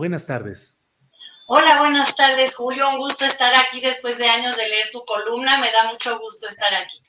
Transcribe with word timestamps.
Buenas 0.00 0.24
tardes. 0.24 0.78
Hola, 1.46 1.78
buenas 1.78 2.16
tardes, 2.16 2.56
Julio. 2.56 2.88
Un 2.88 2.96
gusto 2.96 3.26
estar 3.26 3.52
aquí 3.54 3.82
después 3.82 4.16
de 4.16 4.24
años 4.24 4.56
de 4.56 4.66
leer 4.66 4.88
tu 4.90 5.04
columna. 5.04 5.58
Me 5.58 5.70
da 5.70 5.92
mucho 5.92 6.18
gusto 6.18 6.48
estar 6.48 6.74
aquí. 6.74 7.00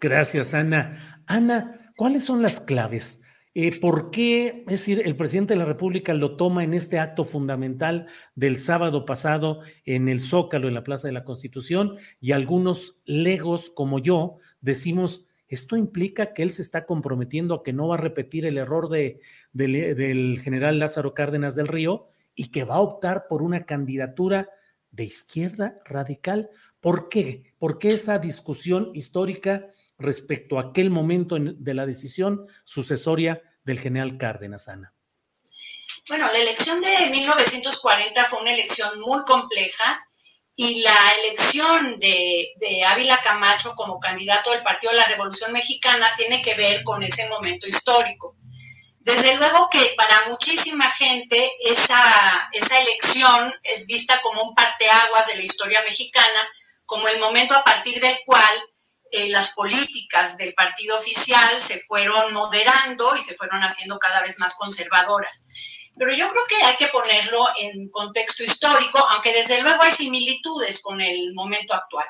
Gracias, 0.00 0.52
Ana. 0.52 1.22
Ana, 1.28 1.92
¿cuáles 1.96 2.24
son 2.24 2.42
las 2.42 2.58
claves? 2.58 3.22
Eh, 3.54 3.78
¿Por 3.78 4.10
qué, 4.10 4.64
es 4.66 4.80
decir, 4.80 5.02
el 5.04 5.14
presidente 5.14 5.54
de 5.54 5.60
la 5.60 5.64
República 5.64 6.12
lo 6.12 6.36
toma 6.36 6.64
en 6.64 6.74
este 6.74 6.98
acto 6.98 7.24
fundamental 7.24 8.08
del 8.34 8.58
sábado 8.58 9.04
pasado 9.06 9.60
en 9.84 10.08
el 10.08 10.20
Zócalo, 10.20 10.66
en 10.66 10.74
la 10.74 10.82
Plaza 10.82 11.06
de 11.06 11.14
la 11.14 11.22
Constitución, 11.22 11.98
y 12.18 12.32
algunos 12.32 13.00
legos 13.04 13.70
como 13.70 14.00
yo 14.00 14.38
decimos, 14.60 15.28
esto 15.54 15.76
implica 15.76 16.32
que 16.32 16.42
él 16.42 16.50
se 16.50 16.62
está 16.62 16.86
comprometiendo 16.86 17.54
a 17.54 17.62
que 17.62 17.74
no 17.74 17.88
va 17.88 17.96
a 17.96 17.98
repetir 17.98 18.46
el 18.46 18.56
error 18.56 18.88
de, 18.88 19.20
del 19.52 20.40
general 20.42 20.78
Lázaro 20.78 21.12
Cárdenas 21.12 21.54
del 21.54 21.68
Río 21.68 22.08
y 22.34 22.50
que 22.50 22.64
va 22.64 22.76
a 22.76 22.80
optar 22.80 23.26
por 23.28 23.42
una 23.42 23.66
candidatura 23.66 24.48
de 24.90 25.04
izquierda 25.04 25.76
radical. 25.84 26.48
¿Por 26.80 27.10
qué? 27.10 27.52
¿Por 27.58 27.78
qué 27.78 27.88
esa 27.88 28.18
discusión 28.18 28.92
histórica 28.94 29.66
respecto 29.98 30.58
a 30.58 30.70
aquel 30.70 30.88
momento 30.88 31.36
de 31.38 31.74
la 31.74 31.84
decisión 31.84 32.46
sucesoria 32.64 33.42
del 33.62 33.78
general 33.78 34.16
Cárdenas, 34.16 34.68
Ana? 34.68 34.94
Bueno, 36.08 36.26
la 36.32 36.38
elección 36.38 36.80
de 36.80 37.10
1940 37.10 38.24
fue 38.24 38.40
una 38.40 38.54
elección 38.54 38.98
muy 39.00 39.22
compleja 39.24 40.08
y 40.54 40.82
la 40.82 41.12
elección 41.18 41.96
de, 41.96 42.52
Ávila 42.86 43.20
Camacho 43.22 43.74
como 43.74 43.98
candidato 43.98 44.50
del 44.50 44.62
Partido 44.62 44.92
de 44.92 44.98
la 44.98 45.06
Revolución 45.06 45.52
Mexicana 45.52 46.12
tiene 46.14 46.42
que 46.42 46.54
ver 46.54 46.82
con 46.82 47.02
ese 47.02 47.28
momento 47.28 47.66
histórico. 47.66 48.36
Desde 48.98 49.34
luego 49.34 49.68
que 49.70 49.94
para 49.96 50.28
muchísima 50.28 50.90
gente 50.92 51.52
esa, 51.64 52.48
esa 52.52 52.80
elección 52.80 53.52
es 53.64 53.86
vista 53.86 54.20
como 54.20 54.42
un 54.42 54.54
parteaguas 54.54 55.26
de 55.28 55.36
la 55.36 55.42
historia 55.42 55.82
mexicana, 55.82 56.48
como 56.84 57.08
el 57.08 57.18
momento 57.18 57.56
a 57.56 57.64
partir 57.64 57.98
del 57.98 58.18
cual 58.24 58.54
eh, 59.10 59.28
las 59.28 59.52
políticas 59.54 60.36
del 60.36 60.54
partido 60.54 60.94
oficial 60.94 61.58
se 61.60 61.78
fueron 61.78 62.32
moderando 62.32 63.16
y 63.16 63.20
se 63.20 63.34
fueron 63.34 63.60
haciendo 63.62 63.98
cada 63.98 64.22
vez 64.22 64.38
más 64.38 64.54
conservadoras. 64.54 65.46
Pero 65.98 66.12
yo 66.14 66.26
creo 66.28 66.42
que 66.48 66.64
hay 66.64 66.76
que 66.76 66.88
ponerlo 66.88 67.48
en 67.58 67.88
contexto 67.90 68.42
histórico, 68.42 68.98
aunque 68.98 69.32
desde 69.32 69.60
luego 69.60 69.82
hay 69.82 69.90
similitudes 69.90 70.80
con 70.80 71.00
el 71.00 71.34
momento 71.34 71.74
actual. 71.74 72.06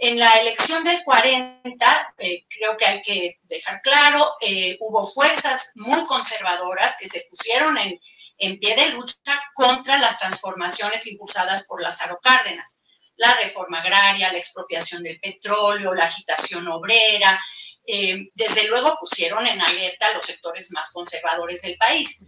En 0.00 0.18
la 0.18 0.32
elección 0.40 0.82
del 0.82 1.04
40, 1.04 2.14
eh, 2.18 2.44
creo 2.48 2.76
que 2.76 2.86
hay 2.86 3.02
que 3.02 3.38
dejar 3.42 3.80
claro, 3.82 4.32
eh, 4.40 4.76
hubo 4.80 5.04
fuerzas 5.04 5.72
muy 5.76 6.04
conservadoras 6.06 6.96
que 6.98 7.06
se 7.06 7.24
pusieron 7.30 7.78
en, 7.78 8.00
en 8.38 8.58
pie 8.58 8.74
de 8.74 8.88
lucha 8.90 9.40
contra 9.54 9.98
las 9.98 10.18
transformaciones 10.18 11.06
impulsadas 11.06 11.66
por 11.68 11.80
Lázaro 11.80 12.18
Cárdenas. 12.20 12.80
La 13.16 13.34
reforma 13.34 13.80
agraria, 13.80 14.32
la 14.32 14.38
expropiación 14.38 15.02
del 15.02 15.20
petróleo, 15.20 15.94
la 15.94 16.04
agitación 16.04 16.66
obrera, 16.66 17.38
eh, 17.86 18.30
desde 18.34 18.68
luego 18.68 18.96
pusieron 18.98 19.46
en 19.46 19.60
alerta 19.60 20.06
a 20.06 20.14
los 20.14 20.24
sectores 20.24 20.72
más 20.72 20.90
conservadores 20.92 21.62
del 21.62 21.76
país. 21.76 22.20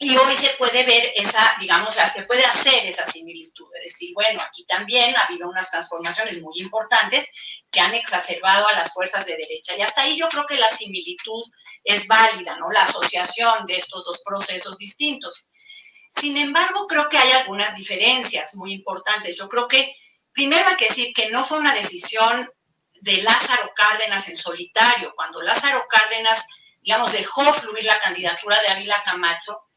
Y 0.00 0.16
hoy 0.16 0.36
se 0.36 0.50
puede 0.50 0.84
ver 0.84 1.12
esa, 1.16 1.56
digamos, 1.58 1.94
se 1.94 2.22
puede 2.22 2.44
hacer 2.44 2.86
esa 2.86 3.04
similitud, 3.04 3.66
de 3.72 3.80
decir, 3.80 4.14
bueno, 4.14 4.40
aquí 4.40 4.64
también 4.64 5.16
ha 5.16 5.22
habido 5.22 5.48
unas 5.48 5.70
transformaciones 5.72 6.40
muy 6.40 6.60
importantes 6.60 7.28
que 7.68 7.80
han 7.80 7.94
exacerbado 7.94 8.68
a 8.68 8.74
las 8.74 8.92
fuerzas 8.92 9.26
de 9.26 9.36
derecha. 9.36 9.76
Y 9.76 9.82
hasta 9.82 10.02
ahí 10.02 10.16
yo 10.16 10.28
creo 10.28 10.46
que 10.46 10.56
la 10.56 10.68
similitud 10.68 11.42
es 11.82 12.06
válida, 12.06 12.56
¿no? 12.56 12.70
La 12.70 12.82
asociación 12.82 13.66
de 13.66 13.74
estos 13.74 14.04
dos 14.04 14.20
procesos 14.24 14.78
distintos. 14.78 15.44
Sin 16.08 16.36
embargo, 16.36 16.86
creo 16.86 17.08
que 17.08 17.18
hay 17.18 17.32
algunas 17.32 17.74
diferencias 17.74 18.54
muy 18.54 18.72
importantes. 18.72 19.36
Yo 19.36 19.48
creo 19.48 19.66
que 19.66 19.96
primero 20.32 20.68
hay 20.68 20.76
que 20.76 20.86
decir 20.86 21.12
que 21.12 21.28
no 21.30 21.42
fue 21.42 21.58
una 21.58 21.74
decisión 21.74 22.48
de 23.00 23.22
Lázaro 23.22 23.72
Cárdenas 23.74 24.28
en 24.28 24.36
solitario. 24.36 25.12
Cuando 25.16 25.42
Lázaro 25.42 25.84
Cárdenas, 25.88 26.46
digamos, 26.82 27.10
dejó 27.10 27.52
fluir 27.52 27.84
la 27.84 27.98
candidatura 27.98 28.60
de 28.62 28.68
Ávila 28.68 29.02
Camacho, 29.04 29.67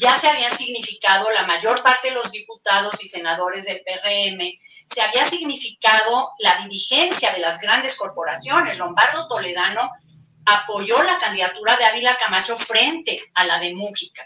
ya 0.00 0.16
se 0.16 0.28
habían 0.28 0.52
significado 0.52 1.30
la 1.30 1.46
mayor 1.46 1.82
parte 1.82 2.08
de 2.08 2.14
los 2.14 2.30
diputados 2.32 3.02
y 3.02 3.06
senadores 3.06 3.66
del 3.66 3.82
PRM, 3.82 4.58
se 4.86 5.02
había 5.02 5.24
significado 5.24 6.32
la 6.38 6.56
dirigencia 6.62 7.32
de 7.32 7.40
las 7.40 7.60
grandes 7.60 7.96
corporaciones. 7.96 8.78
Lombardo 8.78 9.28
Toledano 9.28 9.90
apoyó 10.46 11.02
la 11.02 11.18
candidatura 11.18 11.76
de 11.76 11.84
Ávila 11.84 12.16
Camacho 12.16 12.56
frente 12.56 13.22
a 13.34 13.44
la 13.44 13.58
de 13.58 13.74
Mújica. 13.74 14.24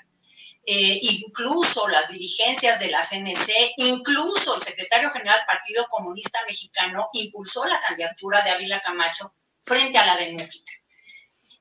Eh, 0.66 0.98
incluso 1.02 1.88
las 1.88 2.08
dirigencias 2.08 2.78
de 2.78 2.88
la 2.88 3.00
CNC, 3.00 3.74
incluso 3.76 4.54
el 4.54 4.62
secretario 4.62 5.10
general 5.10 5.40
del 5.40 5.46
Partido 5.46 5.86
Comunista 5.88 6.38
Mexicano 6.46 7.10
impulsó 7.12 7.66
la 7.66 7.80
candidatura 7.80 8.42
de 8.42 8.50
Ávila 8.50 8.80
Camacho 8.80 9.34
frente 9.60 9.98
a 9.98 10.06
la 10.06 10.16
de 10.16 10.32
Mújica. 10.32 10.72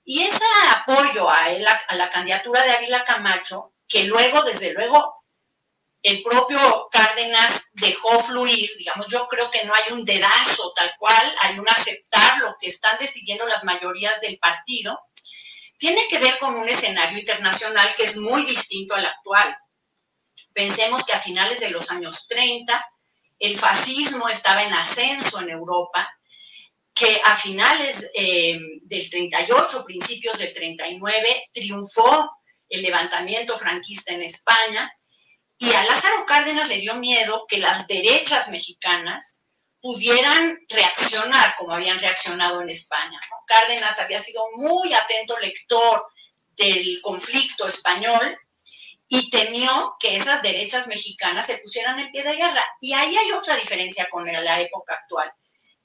Y 0.05 0.21
ese 0.21 0.45
apoyo 0.69 1.29
a, 1.29 1.45
a 1.87 1.95
la 1.95 2.09
candidatura 2.09 2.61
de 2.63 2.73
Ávila 2.73 3.03
Camacho 3.03 3.72
que 3.87 4.05
luego, 4.05 4.43
desde 4.43 4.73
luego, 4.73 5.23
el 6.03 6.21
propio 6.21 6.89
Cárdenas 6.91 7.69
dejó 7.73 8.19
fluir, 8.19 8.69
digamos, 8.77 9.09
yo 9.09 9.25
creo 9.27 9.49
que 9.49 9.63
no 9.63 9.73
hay 9.73 9.93
un 9.93 10.03
dedazo 10.03 10.73
tal 10.75 10.91
cual, 10.99 11.35
hay 11.39 11.57
un 11.57 11.69
aceptar 11.69 12.39
lo 12.39 12.55
que 12.59 12.67
están 12.67 12.97
decidiendo 12.99 13.47
las 13.47 13.63
mayorías 13.63 14.19
del 14.19 14.37
partido, 14.37 14.99
tiene 15.77 16.05
que 16.09 16.19
ver 16.19 16.37
con 16.37 16.55
un 16.55 16.67
escenario 16.67 17.17
internacional 17.17 17.87
que 17.95 18.03
es 18.03 18.17
muy 18.17 18.43
distinto 18.43 18.95
al 18.95 19.05
actual. 19.05 19.57
Pensemos 20.53 21.05
que 21.05 21.13
a 21.13 21.19
finales 21.19 21.61
de 21.61 21.71
los 21.71 21.89
años 21.89 22.27
30 22.27 22.85
el 23.39 23.55
fascismo 23.55 24.29
estaba 24.29 24.63
en 24.63 24.73
ascenso 24.73 25.41
en 25.41 25.49
Europa, 25.49 26.09
que 26.93 27.19
a 27.23 27.33
finales 27.33 28.09
eh, 28.13 28.57
del 28.83 29.09
38, 29.09 29.83
principios 29.83 30.37
del 30.37 30.53
39, 30.53 31.43
triunfó 31.51 32.31
el 32.73 32.81
levantamiento 32.81 33.57
franquista 33.57 34.13
en 34.13 34.23
España, 34.23 34.91
y 35.57 35.71
a 35.73 35.83
Lázaro 35.83 36.25
Cárdenas 36.25 36.67
le 36.67 36.77
dio 36.77 36.95
miedo 36.95 37.45
que 37.47 37.57
las 37.57 37.87
derechas 37.87 38.49
mexicanas 38.49 39.41
pudieran 39.79 40.59
reaccionar 40.69 41.55
como 41.57 41.73
habían 41.73 41.99
reaccionado 41.99 42.61
en 42.61 42.69
España. 42.69 43.19
Cárdenas 43.45 43.99
había 43.99 44.17
sido 44.17 44.41
muy 44.55 44.93
atento 44.93 45.37
lector 45.39 46.05
del 46.55 46.99
conflicto 47.01 47.67
español 47.67 48.37
y 49.07 49.29
temió 49.29 49.95
que 49.99 50.15
esas 50.15 50.41
derechas 50.41 50.87
mexicanas 50.87 51.45
se 51.45 51.59
pusieran 51.59 51.99
en 51.99 52.11
pie 52.11 52.23
de 52.23 52.35
guerra. 52.35 52.65
Y 52.81 52.93
ahí 52.93 53.15
hay 53.15 53.31
otra 53.31 53.55
diferencia 53.55 54.07
con 54.09 54.25
la 54.25 54.61
época 54.61 54.95
actual. 54.95 55.31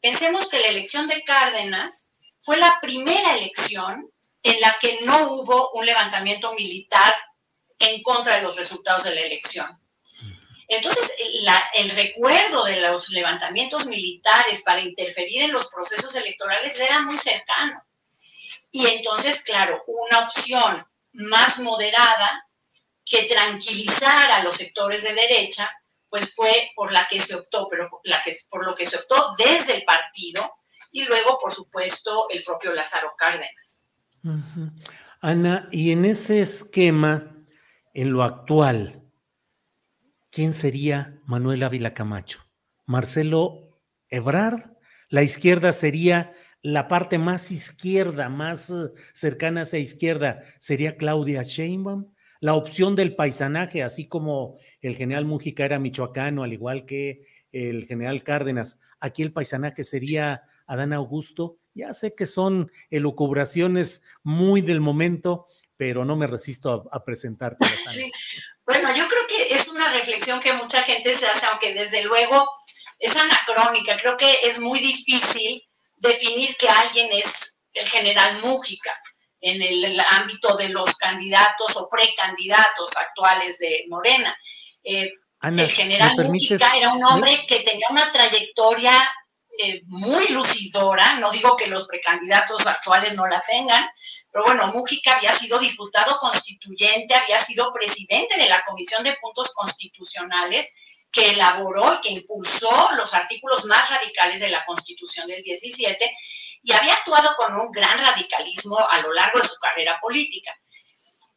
Pensemos 0.00 0.48
que 0.48 0.60
la 0.60 0.68
elección 0.68 1.06
de 1.06 1.22
Cárdenas 1.24 2.12
fue 2.38 2.56
la 2.56 2.78
primera 2.80 3.36
elección 3.36 4.10
en 4.42 4.60
la 4.60 4.76
que 4.80 4.98
no 5.02 5.32
hubo 5.32 5.70
un 5.72 5.86
levantamiento 5.86 6.52
militar 6.54 7.14
en 7.78 8.02
contra 8.02 8.36
de 8.36 8.42
los 8.42 8.56
resultados 8.56 9.04
de 9.04 9.14
la 9.14 9.20
elección. 9.22 9.80
Entonces, 10.68 11.14
el 11.74 11.90
recuerdo 11.90 12.64
de 12.64 12.80
los 12.80 13.08
levantamientos 13.08 13.86
militares 13.86 14.62
para 14.62 14.82
interferir 14.82 15.42
en 15.42 15.52
los 15.52 15.66
procesos 15.68 16.14
electorales 16.14 16.78
era 16.78 17.00
muy 17.00 17.16
cercano. 17.16 17.82
Y 18.70 18.86
entonces, 18.86 19.42
claro, 19.42 19.82
una 19.86 20.20
opción 20.20 20.86
más 21.12 21.58
moderada 21.60 22.46
que 23.04 23.22
tranquilizar 23.22 24.30
a 24.30 24.44
los 24.44 24.56
sectores 24.56 25.04
de 25.04 25.14
derecha, 25.14 25.72
pues 26.06 26.34
fue 26.34 26.70
por 26.76 26.92
la 26.92 27.06
que 27.06 27.18
se 27.18 27.34
optó, 27.34 27.66
pero 27.68 27.88
la 28.04 28.20
que, 28.20 28.34
por 28.50 28.66
lo 28.66 28.74
que 28.74 28.84
se 28.84 28.98
optó 28.98 29.34
desde 29.38 29.74
el 29.76 29.84
partido 29.84 30.54
y 30.90 31.04
luego, 31.04 31.38
por 31.38 31.52
supuesto, 31.52 32.26
el 32.28 32.42
propio 32.42 32.72
Lázaro 32.72 33.14
Cárdenas. 33.16 33.84
Ana, 35.20 35.68
y 35.72 35.92
en 35.92 36.04
ese 36.04 36.40
esquema, 36.40 37.36
en 37.94 38.12
lo 38.12 38.22
actual, 38.22 39.02
¿quién 40.30 40.52
sería 40.52 41.20
Manuel 41.26 41.62
Ávila 41.62 41.94
Camacho? 41.94 42.40
¿Marcelo 42.86 43.80
Ebrard? 44.08 44.70
¿La 45.08 45.22
izquierda 45.22 45.72
sería 45.72 46.32
la 46.62 46.88
parte 46.88 47.18
más 47.18 47.50
izquierda, 47.50 48.28
más 48.28 48.70
eh, 48.70 48.90
cercana 49.12 49.60
a 49.60 49.62
esa 49.64 49.78
izquierda, 49.78 50.42
sería 50.58 50.96
Claudia 50.96 51.42
Sheinbaum? 51.42 52.12
La 52.40 52.54
opción 52.54 52.94
del 52.94 53.16
paisanaje, 53.16 53.82
así 53.82 54.06
como 54.06 54.58
el 54.80 54.94
general 54.94 55.24
Mújica 55.24 55.64
era 55.64 55.80
michoacano, 55.80 56.44
al 56.44 56.52
igual 56.52 56.86
que 56.86 57.24
el 57.50 57.84
general 57.86 58.22
Cárdenas, 58.22 58.80
aquí 59.00 59.22
el 59.22 59.32
paisanaje 59.32 59.82
sería 59.82 60.42
Adán 60.68 60.92
Augusto. 60.92 61.58
Ya 61.74 61.92
sé 61.92 62.14
que 62.14 62.26
son 62.26 62.70
elucubraciones 62.90 64.02
muy 64.22 64.60
del 64.60 64.80
momento, 64.80 65.46
pero 65.76 66.04
no 66.04 66.16
me 66.16 66.26
resisto 66.26 66.88
a, 66.92 67.04
presentarte. 67.04 67.66
Sí. 67.88 68.10
Bueno, 68.66 68.94
yo 68.94 69.08
creo 69.08 69.26
que 69.26 69.54
es 69.54 69.66
una 69.68 69.90
reflexión 69.92 70.40
que 70.40 70.52
mucha 70.52 70.82
gente 70.82 71.14
se 71.14 71.26
hace, 71.26 71.46
aunque 71.46 71.72
desde 71.72 72.04
luego 72.04 72.46
es 72.98 73.16
anacrónica. 73.16 73.96
Creo 73.96 74.16
que 74.16 74.40
es 74.42 74.58
muy 74.58 74.78
difícil 74.78 75.62
definir 75.96 76.54
que 76.56 76.68
alguien 76.68 77.08
es 77.12 77.58
el 77.72 77.88
general 77.88 78.40
Mújica 78.42 78.94
en 79.40 79.62
el, 79.62 80.00
ámbito 80.00 80.54
de 80.56 80.68
los 80.68 80.96
candidatos 80.96 81.76
o 81.76 81.88
precandidatos 81.88 82.94
actuales 82.96 83.58
de 83.58 83.84
Morena. 83.88 84.36
Eh, 84.84 85.10
el 85.42 85.70
general 85.70 86.12
Mújica 86.16 86.76
era 86.76 86.92
un 86.92 87.02
hombre 87.04 87.46
que 87.46 87.60
tenía 87.60 87.86
una 87.88 88.10
trayectoria 88.10 88.92
eh, 89.58 89.82
muy 89.86 90.26
lucidora, 90.28 91.18
no 91.18 91.30
digo 91.30 91.56
que 91.56 91.66
los 91.66 91.86
precandidatos 91.86 92.66
actuales 92.66 93.14
no 93.14 93.26
la 93.26 93.42
tengan, 93.46 93.88
pero 94.30 94.44
bueno, 94.44 94.68
Mújica 94.68 95.16
había 95.16 95.32
sido 95.32 95.58
diputado 95.58 96.16
constituyente, 96.18 97.14
había 97.14 97.40
sido 97.40 97.72
presidente 97.72 98.36
de 98.36 98.48
la 98.48 98.62
Comisión 98.62 99.02
de 99.02 99.16
Puntos 99.20 99.52
Constitucionales 99.52 100.72
que 101.10 101.30
elaboró 101.30 101.94
y 101.94 102.00
que 102.00 102.10
impulsó 102.10 102.90
los 102.96 103.14
artículos 103.14 103.64
más 103.64 103.90
radicales 103.90 104.40
de 104.40 104.50
la 104.50 104.64
Constitución 104.64 105.26
del 105.26 105.42
17 105.42 106.16
y 106.62 106.72
había 106.72 106.94
actuado 106.94 107.34
con 107.36 107.54
un 107.54 107.70
gran 107.70 107.98
radicalismo 107.98 108.78
a 108.78 109.00
lo 109.00 109.12
largo 109.12 109.40
de 109.40 109.48
su 109.48 109.56
carrera 109.56 109.98
política. 110.00 110.52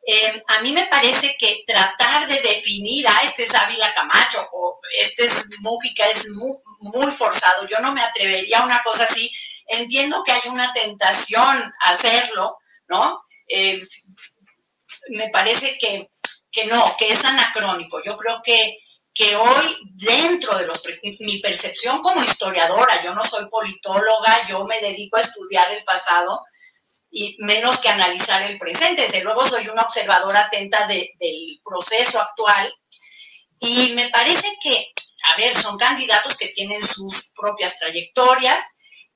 Eh, 0.04 0.42
a 0.48 0.62
mí 0.62 0.72
me 0.72 0.88
parece 0.88 1.36
que 1.38 1.64
tratar 1.66 2.28
de 2.28 2.42
definir, 2.42 3.08
ah, 3.08 3.22
este 3.24 3.44
es 3.44 3.54
Ávila 3.54 3.94
Camacho 3.94 4.48
o 4.52 4.80
este 5.00 5.26
es 5.26 5.48
Mújica 5.60 6.08
es 6.08 6.28
muy, 6.30 7.12
forzado. 7.12 7.68
Yo 7.68 7.78
no 7.80 7.94
me 7.94 8.02
atrevería 8.02 8.60
a 8.60 8.66
una 8.66 8.82
cosa 8.84 9.04
así. 9.04 9.32
Entiendo 9.68 10.24
que 10.24 10.32
hay 10.32 10.50
una 10.50 10.74
tentación 10.74 11.58
a 11.82 11.92
hacerlo, 11.92 12.58
¿no? 12.88 13.24
Eh, 13.48 13.78
me 15.10 15.30
parece 15.30 15.78
que, 15.78 16.10
que 16.52 16.66
no, 16.66 16.96
que 16.98 17.10
es 17.10 17.24
anacrónico. 17.24 18.02
Yo 18.04 18.16
creo 18.16 18.42
que, 18.44 18.80
que 19.14 19.36
hoy 19.36 19.78
dentro 19.94 20.58
de 20.58 20.66
los, 20.66 20.82
mi 21.20 21.40
percepción 21.40 22.02
como 22.02 22.24
historiadora, 22.24 23.04
yo 23.04 23.14
no 23.14 23.24
soy 23.24 23.46
politóloga, 23.50 24.48
yo 24.48 24.66
me 24.66 24.80
dedico 24.82 25.18
a 25.18 25.22
estudiar 25.22 25.72
el 25.72 25.84
pasado, 25.84 26.42
y 27.12 27.36
menos 27.40 27.80
que 27.80 27.90
analizar 27.90 28.42
el 28.44 28.58
presente. 28.58 29.04
Desde 29.04 29.22
luego 29.22 29.46
soy 29.46 29.68
una 29.68 29.84
observadora 29.84 30.42
atenta 30.42 30.88
del 30.88 31.60
proceso 31.64 32.20
actual 32.20 32.74
y 33.60 33.92
me 33.94 34.10
parece 34.10 34.48
que, 34.64 34.92
a 35.32 35.38
ver, 35.38 35.56
son 35.56 35.78
candidatos 35.78 36.38
que 36.38 36.48
tienen 36.48 36.82
sus 36.82 37.32
propias 37.36 37.78
trayectorias, 37.78 38.64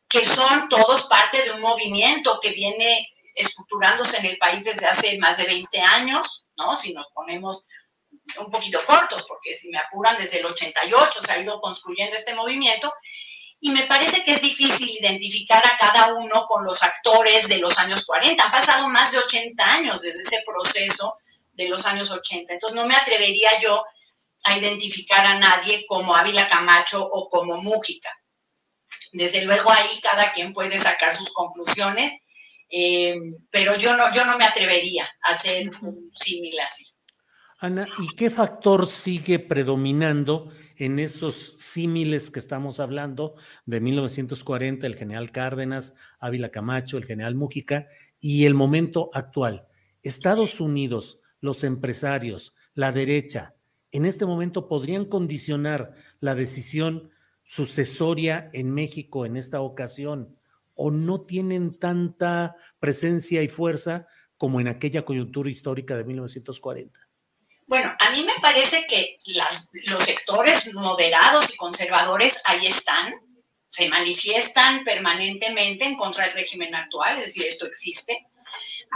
que 0.09 0.24
son 0.24 0.68
todos 0.69 1.07
parte 1.07 1.42
de 1.42 1.51
un 1.51 1.62
movimiento 1.62 2.39
que 2.42 2.51
viene 2.51 3.07
estructurándose 3.33 4.18
en 4.18 4.25
el 4.27 4.38
país 4.38 4.63
desde 4.63 4.86
hace 4.86 5.18
más 5.18 5.38
de 5.38 5.45
20 5.45 5.80
años, 5.81 6.45
¿no? 6.57 6.75
Si 6.75 6.94
nos 6.94 7.07
ponemos 7.13 7.65
un 8.39 8.50
poquito 8.50 8.83
cortos, 8.86 9.24
porque 9.24 9.53
si 9.53 9.69
me 9.69 9.80
apuran 9.80 10.18
desde 10.18 10.39
el 10.39 10.45
88 10.45 11.21
se 11.21 11.31
ha 11.31 11.39
ido 11.39 11.59
construyendo 11.59 12.15
este 12.15 12.33
movimiento 12.33 12.94
y 13.59 13.71
me 13.71 13.87
parece 13.87 14.23
que 14.23 14.33
es 14.33 14.41
difícil 14.41 14.89
identificar 14.99 15.63
a 15.65 15.77
cada 15.77 16.13
uno 16.13 16.45
con 16.45 16.63
los 16.63 16.83
actores 16.83 17.47
de 17.47 17.57
los 17.57 17.77
años 17.79 18.05
40. 18.05 18.43
Han 18.43 18.51
pasado 18.51 18.87
más 18.89 19.11
de 19.11 19.19
80 19.19 19.63
años 19.63 20.01
desde 20.01 20.19
ese 20.19 20.43
proceso 20.45 21.15
de 21.53 21.69
los 21.69 21.85
años 21.85 22.11
80. 22.11 22.53
Entonces 22.53 22.75
no 22.75 22.85
me 22.85 22.95
atrevería 22.95 23.57
yo 23.59 23.83
a 24.43 24.57
identificar 24.57 25.25
a 25.25 25.39
nadie 25.39 25.85
como 25.87 26.15
Ávila 26.15 26.47
Camacho 26.47 27.03
o 27.03 27.27
como 27.27 27.61
Mújica. 27.61 28.09
Desde 29.11 29.43
luego 29.45 29.71
ahí 29.71 29.99
cada 30.03 30.31
quien 30.31 30.53
puede 30.53 30.77
sacar 30.77 31.13
sus 31.13 31.31
conclusiones, 31.31 32.21
eh, 32.69 33.15
pero 33.49 33.75
yo 33.77 33.95
no, 33.95 34.11
yo 34.13 34.25
no 34.25 34.37
me 34.37 34.45
atrevería 34.45 35.09
a 35.23 35.31
hacer 35.31 35.71
un 35.81 36.09
símil 36.11 36.59
así. 36.59 36.85
Ana, 37.59 37.87
¿y 37.97 38.13
qué 38.15 38.29
factor 38.29 38.85
sigue 38.85 39.39
predominando 39.39 40.51
en 40.77 41.00
esos 41.00 41.56
símiles 41.57 42.31
que 42.31 42.39
estamos 42.39 42.80
hablando 42.80 43.36
de 43.66 43.81
1940, 43.81 44.86
el 44.86 44.95
general 44.95 45.31
Cárdenas, 45.31 45.95
Ávila 46.19 46.51
Camacho, 46.51 46.98
el 46.98 47.06
general 47.06 47.36
Mújica 47.36 47.88
y 48.19 48.45
el 48.45 48.54
momento 48.54 49.10
actual. 49.13 49.68
Estados 50.04 50.60
Unidos, 50.62 51.19
los 51.42 51.63
empresarios, 51.63 52.54
la 52.74 52.92
derecha, 52.92 53.56
en 53.92 54.06
este 54.06 54.25
momento 54.25 54.68
podrían 54.68 55.06
condicionar 55.06 55.94
la 56.19 56.36
decisión 56.36 57.12
sucesoria 57.44 58.50
en 58.51 58.74
México 58.74 59.25
en 59.25 59.38
esta 59.38 59.62
ocasión 59.62 60.36
o 60.74 60.92
no 60.92 61.22
tienen 61.22 61.80
tanta 61.80 62.56
presencia 62.80 63.42
y 63.42 63.48
fuerza 63.48 64.07
como 64.38 64.60
en 64.60 64.68
aquella 64.68 65.06
coyuntura 65.06 65.50
histórica 65.50 65.95
de 65.95 66.04
1940. 66.04 67.04
Bueno, 67.67 67.95
a 68.00 68.12
mí 68.12 68.23
me 68.23 68.35
parece 68.41 68.85
que 68.85 69.17
los 69.88 70.03
sectores 70.03 70.71
moderados 70.73 71.51
y 71.51 71.57
conservadores 71.57 72.39
ahí 72.45 72.67
están, 72.67 73.13
se 73.65 73.89
manifiestan 73.89 74.83
permanentemente 74.83 75.85
en 75.85 75.95
contra 75.95 76.25
del 76.25 76.35
régimen 76.35 76.75
actual, 76.75 77.17
es 77.17 77.25
decir, 77.25 77.45
esto 77.45 77.65
existe. 77.65 78.27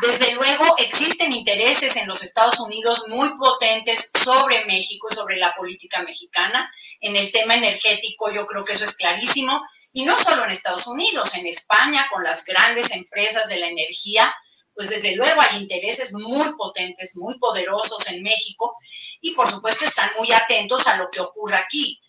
Desde 0.02 0.34
luego 0.34 0.76
existen 0.78 1.34
intereses 1.34 1.98
en 1.98 2.08
los 2.08 2.22
Estados 2.22 2.60
Unidos 2.60 3.04
muy 3.08 3.36
potentes 3.38 4.12
sobre 4.24 4.64
México 4.66 5.08
y 5.12 5.16
sobre 5.16 5.38
la 5.38 5.54
política 5.56 6.02
mexicana. 6.04 6.72
En 7.02 7.16
el 7.16 7.32
tema 7.32 7.56
energético 7.56 8.32
yo 8.32 8.46
creo 8.46 8.64
que 8.64 8.74
eso 8.74 8.86
es 8.86 8.96
clarísimo. 8.96 9.62
Y 9.92 10.06
no 10.06 10.18
solo 10.18 10.46
en 10.46 10.52
Estados 10.52 10.86
Unidos, 10.86 11.34
en 11.34 11.48
España, 11.48 12.08
con 12.12 12.24
las 12.24 12.46
grandes 12.46 12.92
empresas 12.92 13.50
de 13.50 13.60
la 13.60 13.68
energía, 13.68 14.34
pues 14.80 14.92
desde 14.92 15.14
luego 15.14 15.42
hay 15.42 15.58
intereses 15.58 16.14
muy 16.14 16.54
potentes, 16.56 17.18
muy 17.18 17.38
poderosos 17.38 18.08
en 18.08 18.24
México 18.24 18.78
y 19.20 19.32
por 19.32 19.52
supuesto 19.52 19.84
están 19.84 20.10
muy 20.18 20.32
atentos 20.32 20.88
a 20.88 20.96
lo 20.96 21.10
que 21.12 21.20
ocurre 21.20 21.58
aquí. 21.58 22.00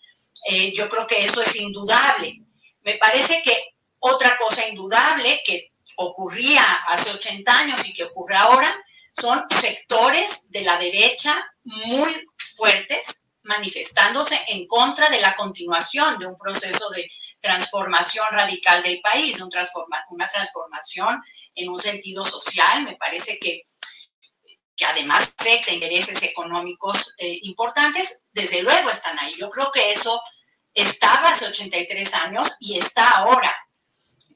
Eh, 0.47 0.71
yo 0.73 0.87
creo 0.87 1.05
que 1.05 1.19
eso 1.19 1.41
es 1.41 1.53
indudable. 1.57 2.39
Me 2.83 2.93
parece 2.93 3.41
que 3.41 3.75
otra 3.99 4.37
cosa 4.37 4.65
indudable 4.65 5.41
que 5.45 5.73
ocurría 5.97 6.63
hace 6.87 7.11
80 7.11 7.59
años 7.59 7.85
y 7.85 7.91
que 7.91 8.05
ocurre 8.05 8.37
ahora 8.37 8.73
son 9.19 9.43
sectores 9.49 10.49
de 10.49 10.61
la 10.61 10.79
derecha 10.79 11.43
muy 11.65 12.25
fuertes 12.55 13.25
manifestándose 13.43 14.39
en 14.47 14.65
contra 14.65 15.09
de 15.09 15.19
la 15.19 15.35
continuación 15.35 16.17
de 16.19 16.25
un 16.25 16.37
proceso 16.37 16.89
de 16.91 17.05
transformación 17.41 18.27
radical 18.31 18.81
del 18.83 19.01
país, 19.01 19.41
una 19.41 20.27
transformación 20.27 21.21
en 21.55 21.69
un 21.69 21.79
sentido 21.79 22.23
social, 22.23 22.83
me 22.83 22.95
parece 22.95 23.37
que, 23.39 23.61
que 24.75 24.85
además 24.85 25.33
afecta 25.37 25.73
intereses 25.73 26.23
económicos 26.23 27.13
eh, 27.17 27.39
importantes, 27.41 28.23
desde 28.31 28.61
luego 28.61 28.89
están 28.89 29.17
ahí. 29.19 29.33
Yo 29.37 29.49
creo 29.49 29.71
que 29.71 29.91
eso 29.91 30.21
estaba 30.73 31.29
hace 31.29 31.47
83 31.47 32.13
años 32.13 32.55
y 32.59 32.77
está 32.77 33.09
ahora. 33.09 33.53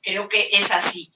Creo 0.02 0.28
que 0.28 0.50
es 0.52 0.72
así. 0.72 1.12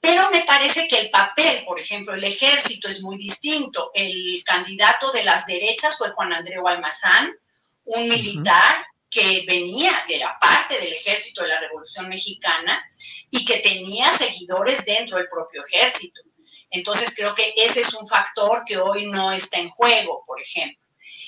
Pero 0.00 0.30
me 0.30 0.44
parece 0.44 0.88
que 0.88 0.98
el 0.98 1.10
papel, 1.10 1.64
por 1.64 1.78
ejemplo, 1.78 2.14
el 2.14 2.24
ejército 2.24 2.88
es 2.88 3.02
muy 3.02 3.16
distinto. 3.16 3.90
El 3.94 4.42
candidato 4.44 5.10
de 5.12 5.22
las 5.22 5.46
derechas 5.46 5.96
fue 5.96 6.10
Juan 6.10 6.32
Andreu 6.32 6.66
Almazán, 6.66 7.32
un 7.84 8.08
militar 8.08 8.84
que 9.12 9.44
venía, 9.46 10.04
que 10.06 10.16
era 10.16 10.38
parte 10.40 10.78
del 10.78 10.94
ejército 10.94 11.42
de 11.42 11.48
la 11.48 11.60
Revolución 11.60 12.08
Mexicana 12.08 12.82
y 13.30 13.44
que 13.44 13.58
tenía 13.58 14.10
seguidores 14.10 14.84
dentro 14.86 15.18
del 15.18 15.28
propio 15.28 15.62
ejército. 15.64 16.22
Entonces 16.70 17.14
creo 17.14 17.34
que 17.34 17.52
ese 17.54 17.80
es 17.80 17.92
un 17.92 18.08
factor 18.08 18.64
que 18.66 18.78
hoy 18.78 19.10
no 19.10 19.30
está 19.30 19.58
en 19.58 19.68
juego, 19.68 20.24
por 20.26 20.40
ejemplo. 20.40 20.82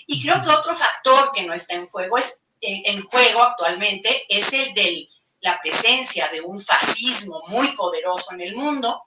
Y 0.07 0.23
creo 0.23 0.41
que 0.41 0.49
otro 0.49 0.75
factor 0.75 1.31
que 1.33 1.43
no 1.43 1.53
está 1.53 1.75
en 1.75 1.87
juego 1.87 2.17
es 2.17 2.41
en, 2.63 3.03
juego 3.03 3.43
actualmente 3.43 4.25
es 4.29 4.53
el 4.55 4.73
de 4.73 5.07
la 5.41 5.61
presencia 5.61 6.29
de 6.29 6.41
un 6.41 6.59
fascismo 6.59 7.39
muy 7.49 7.73
poderoso 7.73 8.33
en 8.33 8.41
el 8.41 8.57
mundo 8.57 9.03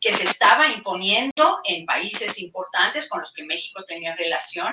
que 0.00 0.12
se 0.12 0.24
estaba 0.24 0.68
imponiendo 0.68 1.60
en 1.64 1.84
países 1.84 2.38
importantes 2.40 3.08
con 3.08 3.20
los 3.20 3.32
que 3.32 3.44
México 3.44 3.84
tenía 3.84 4.16
relación. 4.16 4.72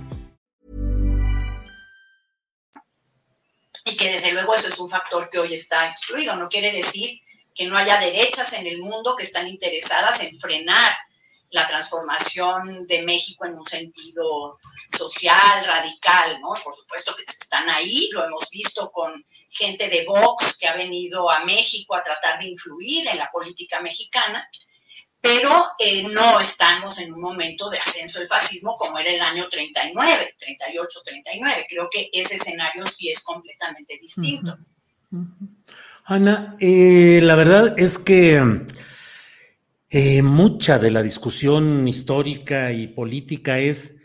que 4.01 4.11
desde 4.11 4.31
luego 4.31 4.55
eso 4.55 4.67
es 4.67 4.79
un 4.79 4.89
factor 4.89 5.29
que 5.29 5.37
hoy 5.37 5.53
está 5.53 5.87
excluido. 5.87 6.35
No 6.35 6.49
quiere 6.49 6.71
decir 6.71 7.21
que 7.53 7.67
no 7.67 7.77
haya 7.77 7.99
derechas 7.99 8.53
en 8.53 8.65
el 8.65 8.79
mundo 8.79 9.15
que 9.15 9.23
están 9.23 9.47
interesadas 9.47 10.21
en 10.21 10.35
frenar 10.35 10.91
la 11.51 11.65
transformación 11.65 12.87
de 12.87 13.03
México 13.03 13.45
en 13.45 13.55
un 13.55 13.63
sentido 13.63 14.57
social, 14.97 15.65
radical, 15.65 16.41
¿no? 16.41 16.53
Por 16.63 16.73
supuesto 16.73 17.13
que 17.13 17.23
están 17.23 17.69
ahí, 17.69 18.09
lo 18.13 18.25
hemos 18.25 18.49
visto 18.49 18.89
con 18.89 19.23
gente 19.49 19.87
de 19.87 20.03
Vox 20.05 20.57
que 20.57 20.67
ha 20.67 20.75
venido 20.75 21.29
a 21.29 21.43
México 21.43 21.93
a 21.93 22.01
tratar 22.01 22.39
de 22.39 22.47
influir 22.47 23.07
en 23.07 23.19
la 23.19 23.29
política 23.29 23.81
mexicana, 23.81 24.49
pero 25.21 25.49
eh, 25.77 26.03
no 26.11 26.39
estamos 26.39 26.97
en 26.99 27.13
un 27.13 27.21
momento 27.21 27.69
de 27.69 27.77
ascenso 27.77 28.17
del 28.17 28.27
fascismo 28.27 28.75
como 28.75 28.97
era 28.97 29.11
el 29.11 29.21
año 29.21 29.47
39, 29.47 30.33
38, 30.37 30.99
39. 31.05 31.65
Creo 31.69 31.87
que 31.91 32.09
ese 32.11 32.35
escenario 32.35 32.83
sí 32.85 33.09
es 33.09 33.21
completamente 33.21 33.99
distinto. 34.01 34.57
Ana, 36.05 36.57
eh, 36.59 37.19
la 37.21 37.35
verdad 37.35 37.75
es 37.77 37.99
que 37.99 38.65
eh, 39.89 40.21
mucha 40.23 40.79
de 40.79 40.89
la 40.89 41.03
discusión 41.03 41.87
histórica 41.87 42.71
y 42.71 42.87
política 42.87 43.59
es 43.59 43.97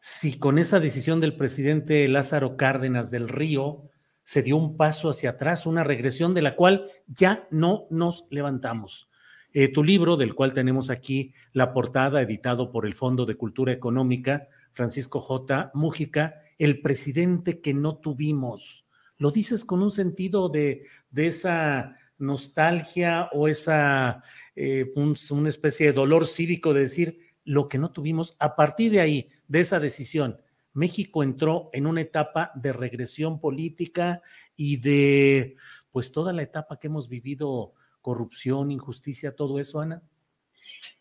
si 0.00 0.38
con 0.38 0.58
esa 0.58 0.80
decisión 0.80 1.20
del 1.20 1.36
presidente 1.36 2.08
Lázaro 2.08 2.56
Cárdenas 2.56 3.12
del 3.12 3.28
Río 3.28 3.90
se 4.24 4.42
dio 4.42 4.56
un 4.56 4.76
paso 4.76 5.08
hacia 5.08 5.30
atrás, 5.30 5.66
una 5.66 5.84
regresión 5.84 6.34
de 6.34 6.42
la 6.42 6.56
cual 6.56 6.90
ya 7.06 7.46
no 7.50 7.86
nos 7.90 8.26
levantamos. 8.30 9.08
Eh, 9.56 9.68
tu 9.68 9.84
libro, 9.84 10.16
del 10.16 10.34
cual 10.34 10.52
tenemos 10.52 10.90
aquí 10.90 11.32
la 11.52 11.72
portada, 11.72 12.20
editado 12.20 12.72
por 12.72 12.86
el 12.86 12.92
Fondo 12.92 13.24
de 13.24 13.36
Cultura 13.36 13.72
Económica, 13.72 14.48
Francisco 14.72 15.20
J. 15.20 15.70
Mújica, 15.74 16.42
El 16.58 16.82
presidente 16.82 17.60
que 17.60 17.72
no 17.72 17.98
tuvimos. 17.98 18.84
Lo 19.16 19.30
dices 19.30 19.64
con 19.64 19.80
un 19.80 19.92
sentido 19.92 20.48
de, 20.48 20.86
de 21.10 21.28
esa 21.28 21.96
nostalgia 22.18 23.28
o 23.32 23.46
esa 23.46 24.24
eh, 24.56 24.90
un, 24.96 25.14
una 25.30 25.48
especie 25.48 25.86
de 25.86 25.92
dolor 25.92 26.26
cívico 26.26 26.74
de 26.74 26.80
decir 26.80 27.18
lo 27.44 27.68
que 27.68 27.78
no 27.78 27.92
tuvimos. 27.92 28.34
A 28.40 28.56
partir 28.56 28.90
de 28.90 29.00
ahí, 29.00 29.28
de 29.46 29.60
esa 29.60 29.78
decisión, 29.78 30.40
México 30.72 31.22
entró 31.22 31.70
en 31.72 31.86
una 31.86 32.00
etapa 32.00 32.50
de 32.56 32.72
regresión 32.72 33.38
política 33.38 34.20
y 34.56 34.78
de 34.78 35.54
pues 35.92 36.10
toda 36.10 36.32
la 36.32 36.42
etapa 36.42 36.80
que 36.80 36.88
hemos 36.88 37.08
vivido, 37.08 37.74
corrupción, 38.04 38.70
injusticia, 38.70 39.34
todo 39.34 39.58
eso, 39.58 39.80
Ana. 39.80 40.02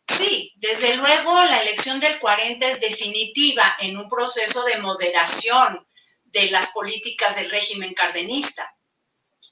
Sí, 0.08 0.54
desde 0.56 0.96
luego 0.96 1.44
la 1.44 1.60
elección 1.60 2.00
del 2.00 2.18
40 2.18 2.66
es 2.66 2.80
definitiva 2.80 3.76
en 3.80 3.98
un 3.98 4.08
proceso 4.08 4.64
de 4.64 4.78
moderación 4.78 5.86
de 6.24 6.50
las 6.50 6.70
políticas 6.70 7.36
del 7.36 7.50
régimen 7.50 7.94
cardenista. 7.94 8.74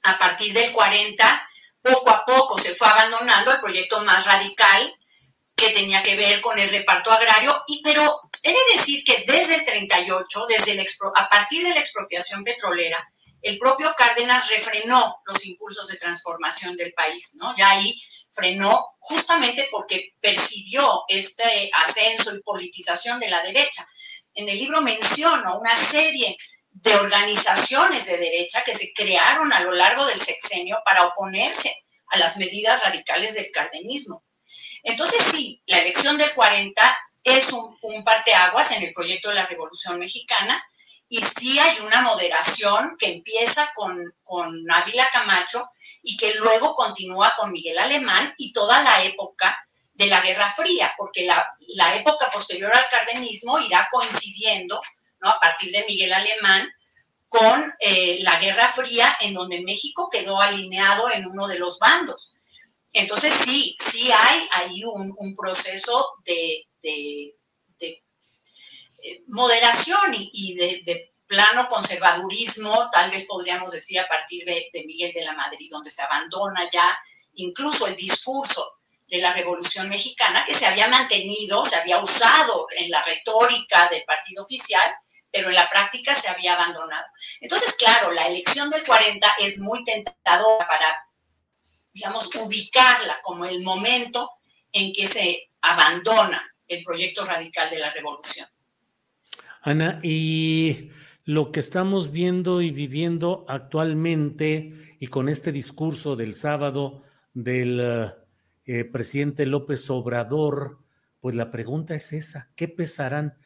A 0.04 0.18
partir 0.18 0.54
del 0.54 0.72
40, 0.72 1.48
poco 1.82 2.10
a 2.10 2.24
poco 2.24 2.56
se 2.56 2.72
fue 2.72 2.88
abandonando 2.88 3.52
el 3.52 3.60
proyecto 3.60 4.00
más 4.00 4.24
radical 4.24 4.90
que 5.54 5.68
tenía 5.70 6.02
que 6.02 6.16
ver 6.16 6.40
con 6.40 6.58
el 6.58 6.70
reparto 6.70 7.12
agrario, 7.12 7.62
y, 7.66 7.82
pero 7.82 8.22
he 8.42 8.50
de 8.50 8.72
decir 8.72 9.04
que 9.04 9.24
desde 9.26 9.56
el 9.56 9.64
38, 9.66 10.46
desde 10.48 10.72
el 10.72 10.86
a 11.14 11.28
partir 11.28 11.62
de 11.62 11.74
la 11.74 11.80
expropiación 11.80 12.42
petrolera, 12.44 13.12
el 13.42 13.58
propio 13.58 13.92
Cárdenas 13.96 14.48
refrenó 14.48 15.16
los 15.26 15.44
impulsos 15.44 15.88
de 15.88 15.96
transformación 15.96 16.76
del 16.76 16.92
país, 16.92 17.34
¿no? 17.34 17.54
Ya 17.56 17.70
ahí 17.70 17.98
frenó 18.30 18.94
justamente 19.00 19.68
porque 19.70 20.14
percibió 20.20 21.02
este 21.08 21.68
ascenso 21.74 22.34
y 22.34 22.42
politización 22.42 23.18
de 23.18 23.28
la 23.28 23.42
derecha. 23.42 23.86
En 24.34 24.48
el 24.48 24.56
libro 24.56 24.80
menciono 24.80 25.58
una 25.58 25.74
serie 25.76 26.36
de 26.70 26.94
organizaciones 26.94 28.06
de 28.06 28.16
derecha 28.16 28.62
que 28.62 28.72
se 28.72 28.92
crearon 28.92 29.52
a 29.52 29.60
lo 29.60 29.72
largo 29.72 30.06
del 30.06 30.18
sexenio 30.18 30.78
para 30.84 31.06
oponerse 31.06 31.84
a 32.06 32.18
las 32.18 32.38
medidas 32.38 32.82
radicales 32.84 33.34
del 33.34 33.50
cardenismo. 33.50 34.24
Entonces, 34.82 35.22
sí, 35.22 35.62
la 35.66 35.78
elección 35.78 36.16
del 36.16 36.32
40 36.32 36.98
es 37.24 37.52
un, 37.52 37.76
un 37.82 38.04
parteaguas 38.04 38.72
en 38.72 38.82
el 38.82 38.92
proyecto 38.94 39.28
de 39.28 39.36
la 39.36 39.46
Revolución 39.46 39.98
Mexicana 39.98 40.64
y 41.12 41.20
sí 41.20 41.58
hay 41.58 41.78
una 41.80 42.00
moderación 42.00 42.96
que 42.98 43.12
empieza 43.12 43.70
con, 43.74 44.02
con 44.24 44.64
Ávila 44.70 45.10
Camacho 45.12 45.68
y 46.02 46.16
que 46.16 46.32
luego 46.36 46.72
continúa 46.72 47.34
con 47.36 47.52
Miguel 47.52 47.78
Alemán 47.78 48.32
y 48.38 48.50
toda 48.50 48.82
la 48.82 49.04
época 49.04 49.54
de 49.92 50.06
la 50.06 50.22
Guerra 50.22 50.48
Fría, 50.48 50.94
porque 50.96 51.26
la, 51.26 51.46
la 51.76 51.96
época 51.96 52.30
posterior 52.32 52.74
al 52.74 52.88
cardenismo 52.88 53.58
irá 53.58 53.88
coincidiendo 53.92 54.80
¿no? 55.20 55.28
a 55.28 55.38
partir 55.38 55.70
de 55.70 55.84
Miguel 55.86 56.14
Alemán 56.14 56.66
con 57.28 57.74
eh, 57.78 58.20
la 58.22 58.40
Guerra 58.40 58.66
Fría, 58.66 59.14
en 59.20 59.34
donde 59.34 59.60
México 59.60 60.08
quedó 60.10 60.40
alineado 60.40 61.10
en 61.10 61.26
uno 61.26 61.46
de 61.46 61.58
los 61.58 61.78
bandos. 61.78 62.36
Entonces 62.94 63.34
sí, 63.34 63.76
sí 63.78 64.10
hay 64.10 64.46
ahí 64.52 64.82
un, 64.82 65.34
proceso 65.34 66.14
de, 66.24 66.66
moderación 69.28 70.14
y, 70.14 70.54
de, 70.54 71.08
plano 71.26 71.66
conservadurismo, 71.66 72.90
tal 72.90 73.10
vez 73.10 73.24
podríamos 73.24 73.72
decir 73.72 73.98
a 73.98 74.06
partir 74.06 74.44
de, 74.44 74.68
de 74.70 74.84
Miguel 74.84 75.12
de 75.14 75.24
la 75.24 75.32
Madrid, 75.32 75.66
donde 75.70 75.88
se 75.88 76.02
abandona 76.02 76.68
ya 76.70 76.94
incluso 77.34 77.86
el 77.86 77.96
discurso 77.96 78.80
de 79.06 79.18
la 79.18 79.32
Revolución 79.32 79.88
Mexicana, 79.88 80.44
que 80.44 80.54
se 80.54 80.66
había 80.66 80.88
mantenido, 80.88 81.64
se 81.64 81.76
había 81.76 81.98
usado 81.98 82.66
en 82.76 82.90
la 82.90 83.02
retórica 83.02 83.88
del 83.90 84.04
partido 84.04 84.42
oficial, 84.42 84.90
pero 85.30 85.48
en 85.48 85.54
la 85.54 85.68
práctica 85.68 86.14
se 86.14 86.28
había 86.28 86.54
abandonado. 86.54 87.06
Entonces, 87.40 87.74
claro, 87.74 88.10
la 88.12 88.26
elección 88.26 88.70
del 88.70 88.84
40 88.84 89.34
es 89.38 89.58
muy 89.60 89.82
tentadora 89.84 90.66
para, 90.66 91.06
digamos, 91.92 92.34
ubicarla 92.36 93.20
como 93.22 93.44
el 93.44 93.62
momento 93.62 94.30
en 94.72 94.92
que 94.92 95.06
se 95.06 95.48
abandona 95.60 96.50
el 96.66 96.82
proyecto 96.82 97.24
radical 97.24 97.68
de 97.70 97.78
la 97.78 97.90
revolución. 97.90 98.48
Ana, 99.62 100.00
y 100.02 100.90
lo 101.24 101.52
que 101.52 101.60
estamos 101.60 102.10
viendo 102.10 102.62
y 102.62 102.72
viviendo 102.72 103.44
actualmente 103.48 104.96
y 104.98 105.06
con 105.06 105.28
este 105.28 105.52
discurso 105.52 106.16
del 106.16 106.34
sábado 106.34 107.02
del 107.32 108.12
eh, 108.64 108.84
presidente 108.84 109.46
López 109.46 109.88
Obrador, 109.88 110.80
pues 111.20 111.36
la 111.36 111.52
pregunta 111.52 111.94
es 111.94 112.12
esa, 112.12 112.50
¿qué 112.56 112.66
pesarán? 112.66 113.38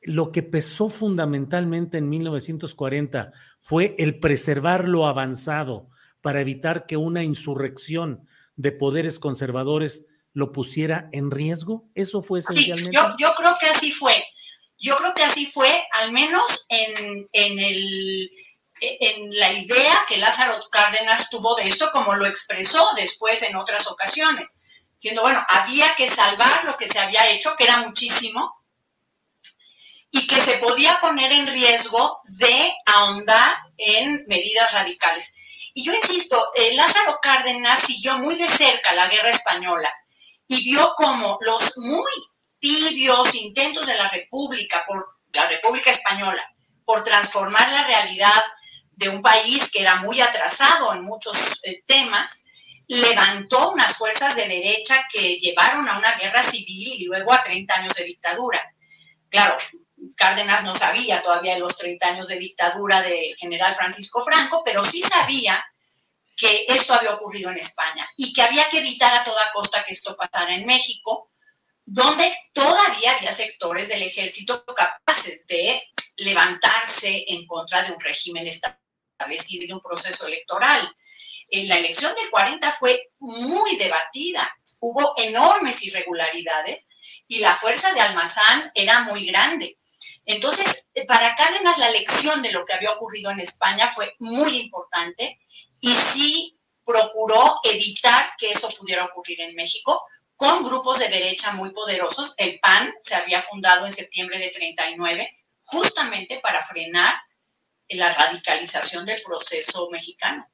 Lo 0.00 0.32
que 0.32 0.42
pesó 0.42 0.88
fundamentalmente 0.88 1.98
en 1.98 2.08
1940 2.08 3.32
fue 3.60 3.94
el 3.98 4.18
preservar 4.18 4.88
lo 4.88 5.06
avanzado 5.06 5.90
para 6.22 6.40
evitar 6.40 6.86
que 6.86 6.96
una 6.96 7.22
insurrección 7.22 8.26
de 8.56 8.72
poderes 8.72 9.18
conservadores 9.18 10.06
lo 10.32 10.52
pusiera 10.52 11.10
en 11.12 11.30
riesgo. 11.30 11.88
Eso 11.94 12.22
fue 12.22 12.38
esencialmente. 12.38 12.90
Sí, 12.90 12.96
yo, 12.96 13.14
yo 13.18 13.34
creo 13.34 13.54
que 13.60 13.66
así 13.66 13.90
fue. 13.90 14.12
Yo 14.78 14.94
creo 14.96 15.14
que 15.14 15.24
así 15.24 15.46
fue, 15.46 15.86
al 15.92 16.12
menos 16.12 16.66
en, 16.68 17.26
en 17.32 17.58
el 17.58 18.30
en 18.80 19.30
la 19.38 19.52
idea 19.52 20.04
que 20.06 20.18
Lázaro 20.18 20.58
Cárdenas 20.70 21.30
tuvo 21.30 21.54
de 21.56 21.64
esto, 21.64 21.90
como 21.92 22.14
lo 22.14 22.26
expresó 22.26 22.90
después 22.94 23.42
en 23.42 23.56
otras 23.56 23.86
ocasiones, 23.86 24.60
diciendo, 24.94 25.22
bueno, 25.22 25.44
había 25.48 25.94
que 25.94 26.08
salvar 26.08 26.64
lo 26.64 26.76
que 26.76 26.86
se 26.86 26.98
había 26.98 27.30
hecho, 27.30 27.54
que 27.56 27.64
era 27.64 27.78
muchísimo, 27.78 28.54
y 30.10 30.26
que 30.26 30.40
se 30.40 30.58
podía 30.58 30.98
poner 31.00 31.32
en 31.32 31.46
riesgo 31.46 32.20
de 32.38 32.74
ahondar 32.86 33.56
en 33.76 34.24
medidas 34.28 34.72
radicales. 34.72 35.34
Y 35.74 35.84
yo 35.84 35.92
insisto, 35.92 36.42
eh, 36.54 36.74
Lázaro 36.74 37.18
Cárdenas 37.20 37.80
siguió 37.80 38.18
muy 38.18 38.34
de 38.36 38.48
cerca 38.48 38.94
la 38.94 39.08
guerra 39.08 39.30
española 39.30 39.92
y 40.48 40.64
vio 40.64 40.94
como 40.96 41.38
los 41.42 41.76
muy 41.78 42.10
tibios 42.58 43.34
intentos 43.34 43.86
de 43.86 43.96
la 43.96 44.08
República, 44.08 44.84
por 44.86 45.16
la 45.32 45.46
República 45.46 45.90
Española, 45.90 46.42
por 46.84 47.02
transformar 47.02 47.70
la 47.72 47.84
realidad 47.84 48.42
de 48.92 49.08
un 49.08 49.22
país 49.22 49.70
que 49.70 49.82
era 49.82 49.96
muy 49.96 50.20
atrasado 50.20 50.92
en 50.94 51.02
muchos 51.02 51.60
eh, 51.64 51.82
temas, 51.86 52.46
levantó 52.88 53.72
unas 53.72 53.96
fuerzas 53.96 54.36
de 54.36 54.46
derecha 54.46 55.04
que 55.12 55.36
llevaron 55.36 55.88
a 55.88 55.98
una 55.98 56.12
guerra 56.12 56.42
civil 56.42 56.94
y 56.98 57.04
luego 57.04 57.34
a 57.34 57.42
30 57.42 57.74
años 57.74 57.94
de 57.94 58.04
dictadura. 58.04 58.62
Claro, 59.28 59.56
Cárdenas 60.14 60.62
no 60.62 60.72
sabía 60.72 61.20
todavía 61.20 61.54
de 61.54 61.60
los 61.60 61.76
30 61.76 62.06
años 62.06 62.28
de 62.28 62.38
dictadura 62.38 63.02
del 63.02 63.34
general 63.36 63.74
Francisco 63.74 64.20
Franco, 64.22 64.62
pero 64.64 64.82
sí 64.82 65.02
sabía 65.02 65.62
que 66.36 66.66
esto 66.68 66.94
había 66.94 67.14
ocurrido 67.14 67.50
en 67.50 67.58
España 67.58 68.06
y 68.16 68.32
que 68.32 68.42
había 68.42 68.68
que 68.68 68.78
evitar 68.78 69.12
a 69.14 69.24
toda 69.24 69.50
costa 69.52 69.82
que 69.84 69.92
esto 69.92 70.16
pasara 70.16 70.54
en 70.54 70.66
México, 70.66 71.30
donde 71.86 72.36
todavía 72.52 73.16
había 73.16 73.30
sectores 73.30 73.88
del 73.88 74.02
ejército 74.02 74.64
capaces 74.64 75.46
de 75.46 75.82
levantarse 76.16 77.24
en 77.28 77.46
contra 77.46 77.84
de 77.84 77.92
un 77.92 78.00
régimen 78.00 78.46
establecido 78.46 79.64
y 79.64 79.66
de 79.68 79.74
un 79.74 79.80
proceso 79.80 80.26
electoral. 80.26 80.92
Eh, 81.48 81.64
la 81.66 81.76
elección 81.76 82.12
del 82.16 82.28
40 82.28 82.70
fue 82.72 83.12
muy 83.20 83.76
debatida, 83.76 84.52
hubo 84.80 85.14
enormes 85.16 85.80
irregularidades 85.84 86.88
y 87.28 87.38
la 87.38 87.52
fuerza 87.52 87.92
de 87.92 88.00
Almazán 88.00 88.70
era 88.74 89.02
muy 89.02 89.24
grande. 89.26 89.78
Entonces, 90.24 90.88
para 91.06 91.36
Cárdenas 91.36 91.78
la 91.78 91.90
lección 91.90 92.42
de 92.42 92.50
lo 92.50 92.64
que 92.64 92.72
había 92.72 92.90
ocurrido 92.90 93.30
en 93.30 93.38
España 93.38 93.86
fue 93.86 94.12
muy 94.18 94.56
importante 94.56 95.38
y 95.80 95.94
sí 95.94 96.58
procuró 96.84 97.60
evitar 97.62 98.32
que 98.36 98.50
eso 98.50 98.68
pudiera 98.70 99.04
ocurrir 99.04 99.40
en 99.40 99.54
México 99.54 100.02
con 100.36 100.62
grupos 100.62 100.98
de 100.98 101.08
derecha 101.08 101.52
muy 101.52 101.70
poderosos. 101.70 102.34
El 102.36 102.58
PAN 102.60 102.92
se 103.00 103.14
había 103.14 103.40
fundado 103.40 103.84
en 103.84 103.92
septiembre 103.92 104.38
de 104.38 104.50
39 104.50 105.28
justamente 105.60 106.38
para 106.42 106.62
frenar 106.62 107.14
la 107.88 108.12
radicalización 108.12 109.04
del 109.06 109.18
proceso 109.24 109.88
mexicano. 109.90 110.46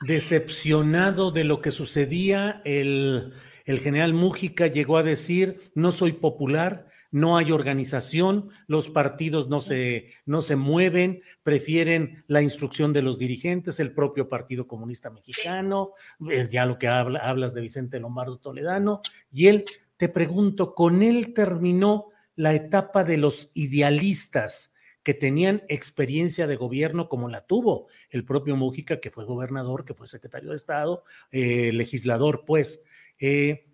Decepcionado 0.00 1.30
de 1.30 1.44
lo 1.44 1.62
que 1.62 1.70
sucedía, 1.70 2.60
el, 2.64 3.32
el 3.64 3.80
general 3.80 4.12
Mújica 4.12 4.66
llegó 4.66 4.98
a 4.98 5.02
decir, 5.02 5.70
no 5.74 5.92
soy 5.92 6.12
popular, 6.12 6.86
no 7.16 7.38
hay 7.38 7.50
organización, 7.50 8.50
los 8.66 8.90
partidos 8.90 9.48
no 9.48 9.62
se, 9.62 10.10
no 10.26 10.42
se 10.42 10.54
mueven, 10.54 11.22
prefieren 11.42 12.22
la 12.26 12.42
instrucción 12.42 12.92
de 12.92 13.00
los 13.00 13.18
dirigentes, 13.18 13.80
el 13.80 13.94
propio 13.94 14.28
Partido 14.28 14.66
Comunista 14.66 15.08
Mexicano, 15.08 15.92
eh, 16.30 16.46
ya 16.50 16.66
lo 16.66 16.78
que 16.78 16.88
hablas 16.88 17.54
de 17.54 17.62
Vicente 17.62 18.00
Lombardo 18.00 18.36
Toledano, 18.36 19.00
y 19.32 19.46
él, 19.46 19.64
te 19.96 20.10
pregunto, 20.10 20.74
con 20.74 21.02
él 21.02 21.32
terminó 21.32 22.08
la 22.34 22.52
etapa 22.52 23.02
de 23.02 23.16
los 23.16 23.50
idealistas 23.54 24.74
que 25.02 25.14
tenían 25.14 25.62
experiencia 25.70 26.46
de 26.46 26.56
gobierno 26.56 27.08
como 27.08 27.30
la 27.30 27.46
tuvo 27.46 27.86
el 28.10 28.26
propio 28.26 28.56
Mújica, 28.56 29.00
que 29.00 29.10
fue 29.10 29.24
gobernador, 29.24 29.86
que 29.86 29.94
fue 29.94 30.06
secretario 30.06 30.50
de 30.50 30.56
Estado, 30.56 31.02
eh, 31.30 31.72
legislador, 31.72 32.44
pues. 32.46 32.82
Eh, 33.18 33.65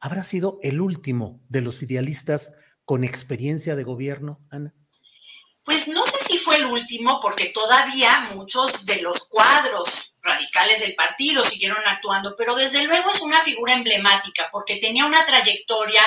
¿Habrá 0.00 0.22
sido 0.22 0.58
el 0.62 0.80
último 0.80 1.40
de 1.48 1.60
los 1.60 1.82
idealistas 1.82 2.52
con 2.84 3.04
experiencia 3.04 3.76
de 3.76 3.84
gobierno, 3.84 4.40
Ana? 4.50 4.74
Pues 5.64 5.88
no 5.88 6.04
sé 6.04 6.18
si 6.24 6.38
fue 6.38 6.56
el 6.56 6.64
último, 6.64 7.20
porque 7.20 7.46
todavía 7.46 8.30
muchos 8.34 8.86
de 8.86 9.02
los 9.02 9.26
cuadros 9.26 10.14
radicales 10.22 10.80
del 10.80 10.94
partido 10.94 11.44
siguieron 11.44 11.82
actuando, 11.86 12.34
pero 12.36 12.54
desde 12.54 12.84
luego 12.84 13.10
es 13.10 13.20
una 13.20 13.40
figura 13.40 13.74
emblemática, 13.74 14.48
porque 14.50 14.76
tenía 14.76 15.04
una 15.04 15.24
trayectoria 15.24 16.00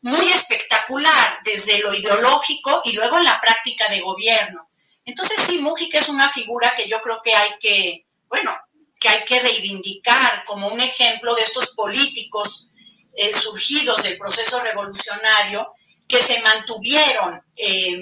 muy 0.00 0.26
espectacular 0.26 1.38
desde 1.44 1.78
lo 1.80 1.94
ideológico 1.94 2.82
y 2.84 2.92
luego 2.92 3.18
en 3.18 3.24
la 3.24 3.40
práctica 3.40 3.88
de 3.88 4.00
gobierno. 4.00 4.68
Entonces 5.04 5.38
sí, 5.46 5.58
Mújica 5.58 5.98
es 5.98 6.08
una 6.08 6.28
figura 6.28 6.74
que 6.74 6.88
yo 6.88 6.98
creo 7.00 7.20
que 7.22 7.34
hay 7.34 7.50
que, 7.60 8.06
bueno, 8.28 8.54
que 8.98 9.08
hay 9.08 9.24
que 9.24 9.40
reivindicar 9.40 10.44
como 10.46 10.68
un 10.68 10.80
ejemplo 10.80 11.34
de 11.34 11.42
estos 11.42 11.68
políticos 11.74 12.68
eh, 13.16 13.32
surgidos 13.32 14.02
del 14.02 14.18
proceso 14.18 14.60
revolucionario 14.60 15.72
que 16.08 16.20
se 16.20 16.40
mantuvieron 16.42 17.40
eh, 17.56 17.96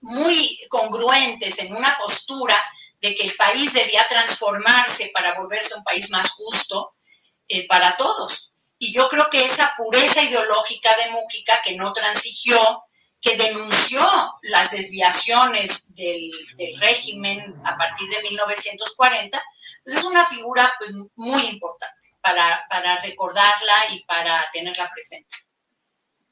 muy 0.00 0.58
congruentes 0.68 1.58
en 1.58 1.74
una 1.74 1.96
postura 1.98 2.62
de 3.00 3.14
que 3.14 3.24
el 3.24 3.34
país 3.34 3.72
debía 3.72 4.06
transformarse 4.08 5.10
para 5.12 5.38
volverse 5.38 5.74
un 5.76 5.84
país 5.84 6.10
más 6.10 6.32
justo 6.32 6.94
eh, 7.48 7.66
para 7.66 7.96
todos. 7.96 8.52
Y 8.78 8.92
yo 8.92 9.08
creo 9.08 9.30
que 9.30 9.44
esa 9.44 9.72
pureza 9.76 10.22
ideológica 10.22 10.96
de 10.96 11.10
Mújica 11.10 11.60
que 11.64 11.76
no 11.76 11.92
transigió, 11.92 12.84
que 13.20 13.36
denunció 13.36 14.00
las 14.42 14.70
desviaciones 14.70 15.94
del, 15.94 16.30
régimen 16.80 17.54
a 17.64 17.76
partir 17.76 18.08
de 18.08 18.22
1940, 18.22 19.42
pues 19.84 19.96
es 19.96 20.04
una 20.04 20.24
figura 20.24 20.72
pues, 20.78 20.90
muy 21.14 21.46
importante 21.46 22.15
para, 22.68 22.98
recordarla 23.02 23.74
y 23.92 24.04
para 24.04 24.44
tenerla 24.52 24.90
presente. 24.92 25.34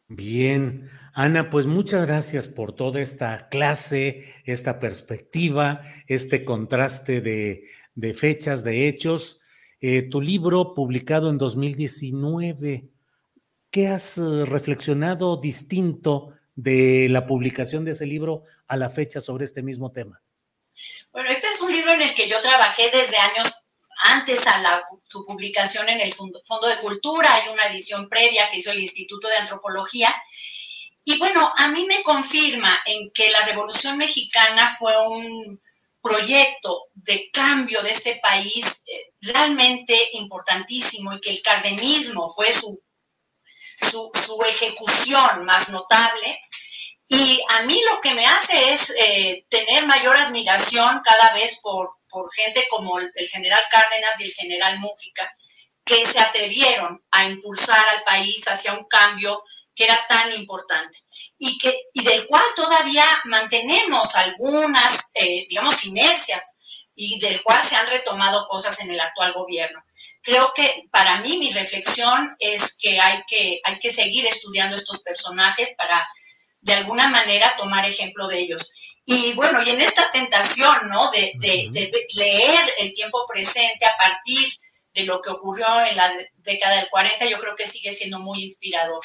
Bien, 0.08 0.90
Ana, 1.14 1.50
pues 1.50 1.66
muchas 1.66 2.06
gracias 2.06 2.48
por 2.48 2.74
toda 2.74 3.00
esta 3.00 3.48
clase, 3.48 4.34
esta 4.44 4.78
perspectiva, 4.78 5.82
este 6.06 6.44
contraste 6.44 7.20
de, 7.20 8.14
fechas, 8.14 8.64
de 8.64 8.88
hechos. 8.88 9.40
Eh, 9.80 10.02
tu 10.02 10.20
libro 10.20 10.74
publicado 10.74 11.30
en 11.30 11.38
2019, 11.38 12.88
¿qué 13.70 13.88
has 13.88 14.18
eh, 14.18 14.44
reflexionado 14.44 15.36
distinto 15.36 16.34
de 16.54 17.08
la 17.10 17.26
publicación 17.26 17.84
de 17.84 17.92
ese 17.92 18.06
libro 18.06 18.42
a 18.66 18.76
la 18.76 18.90
fecha 18.90 19.20
sobre 19.20 19.44
este 19.44 19.62
mismo 19.62 19.92
tema? 19.92 20.22
Bueno, 21.12 21.30
este 21.30 21.46
es 21.48 21.60
un 21.60 21.70
libro 21.70 21.92
en 21.92 22.02
el 22.02 22.14
que 22.14 22.28
yo 22.28 22.40
trabajé 22.40 22.90
desde 22.90 23.16
años 23.18 23.63
antes 24.02 24.46
a 24.46 24.82
su 25.06 25.24
publicación 25.24 25.88
en 25.88 26.00
el 26.00 26.12
Fondo, 26.12 26.40
de 26.68 26.78
Cultura, 26.78 27.34
hay 27.34 27.48
una 27.48 27.64
edición 27.64 28.08
previa 28.08 28.50
que 28.50 28.58
hizo 28.58 28.70
el 28.70 28.80
Instituto 28.80 29.28
de 29.28 29.36
Antropología. 29.36 30.14
Y 31.04 31.18
bueno, 31.18 31.52
a 31.56 31.68
mí 31.68 31.84
me 31.86 32.02
confirma 32.02 32.78
en 32.86 33.10
que 33.12 33.30
la 33.30 33.44
Revolución 33.44 33.98
Mexicana 33.98 34.66
fue 34.66 34.96
un 35.06 35.60
proyecto 36.02 36.88
de 36.94 37.30
cambio 37.30 37.82
de 37.82 37.90
este 37.90 38.16
país 38.16 38.82
eh, 38.86 39.12
realmente 39.22 40.10
importantísimo 40.12 41.14
y 41.14 41.20
que 41.20 41.30
el 41.30 41.42
cardenismo 41.42 42.26
fue 42.26 42.52
su, 42.52 42.78
su, 43.80 44.42
ejecución 44.46 45.44
más 45.44 45.70
notable. 45.70 46.40
Y 47.08 47.40
a 47.50 47.62
mí 47.62 47.80
lo 47.90 48.00
que 48.00 48.14
me 48.14 48.26
hace 48.26 48.72
es 48.72 48.92
eh, 48.98 49.46
tener 49.48 49.86
mayor 49.86 50.16
admiración 50.16 51.00
cada 51.02 51.32
vez 51.32 51.60
por, 51.62 51.94
por 52.14 52.32
gente 52.32 52.64
como 52.70 53.00
el, 53.00 53.10
general 53.28 53.64
Cárdenas 53.68 54.20
y 54.20 54.24
el 54.24 54.32
general 54.32 54.78
Mújica, 54.78 55.28
que 55.84 56.06
se 56.06 56.20
atrevieron 56.20 57.04
a 57.10 57.26
impulsar 57.26 57.84
al 57.88 58.04
país 58.04 58.46
hacia 58.46 58.72
un 58.72 58.84
cambio 58.84 59.42
que 59.74 59.82
era 59.82 60.06
tan 60.06 60.32
importante 60.32 61.00
y, 61.36 61.58
que, 61.58 61.86
y 61.92 62.04
del 62.04 62.24
cual 62.28 62.44
todavía 62.54 63.04
mantenemos 63.24 64.14
algunas, 64.14 65.10
eh, 65.12 65.44
digamos, 65.48 65.84
inercias 65.84 66.52
y 66.94 67.18
del 67.18 67.42
cual 67.42 67.60
se 67.64 67.74
han 67.74 67.88
retomado 67.88 68.46
cosas 68.46 68.78
en 68.80 68.92
el 68.92 69.00
actual 69.00 69.32
gobierno. 69.32 69.84
Creo 70.22 70.52
que 70.54 70.84
para 70.92 71.20
mí 71.20 71.36
mi 71.38 71.50
reflexión 71.50 72.36
es 72.38 72.78
que 72.78 73.00
hay 73.00 73.24
que, 73.26 73.60
hay 73.64 73.80
que 73.80 73.90
seguir 73.90 74.24
estudiando 74.26 74.76
estos 74.76 75.02
personajes 75.02 75.74
para 75.76 76.06
de 76.60 76.74
alguna 76.74 77.08
manera 77.08 77.56
tomar 77.56 77.84
ejemplo 77.84 78.28
de 78.28 78.38
ellos. 78.38 78.70
Y 79.06 79.34
bueno, 79.34 79.60
y 79.62 79.70
en 79.70 79.80
esta 79.80 80.10
tentación, 80.10 80.88
¿no? 80.88 81.10
De, 81.10 81.32
leer 82.16 82.70
el 82.78 82.92
tiempo 82.92 83.24
presente 83.30 83.84
a 83.84 83.96
partir 83.98 84.48
de 84.94 85.04
lo 85.04 85.20
que 85.20 85.30
ocurrió 85.30 85.66
en 85.90 85.96
la 85.96 86.12
década 86.38 86.76
del 86.76 86.88
40, 86.88 87.26
yo 87.26 87.36
creo 87.38 87.54
que 87.56 87.66
sigue 87.66 87.92
siendo 87.92 88.18
muy 88.18 88.42
inspirador. 88.42 89.02